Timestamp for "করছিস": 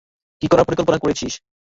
0.99-1.33